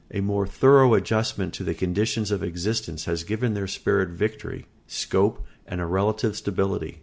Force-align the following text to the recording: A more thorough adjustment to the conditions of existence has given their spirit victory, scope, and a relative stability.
A 0.09 0.19
more 0.19 0.47
thorough 0.47 0.95
adjustment 0.95 1.53
to 1.53 1.63
the 1.63 1.75
conditions 1.75 2.31
of 2.31 2.41
existence 2.41 3.05
has 3.05 3.23
given 3.23 3.53
their 3.53 3.67
spirit 3.67 4.09
victory, 4.09 4.65
scope, 4.87 5.45
and 5.67 5.79
a 5.79 5.85
relative 5.85 6.35
stability. 6.35 6.97